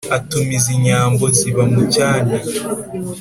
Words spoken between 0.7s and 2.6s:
inyambo ziba mu Cyanya